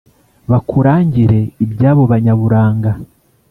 [0.51, 2.91] Bakurangire iby'abo banyaburanga.